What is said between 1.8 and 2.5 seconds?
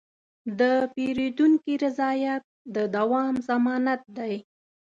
رضایت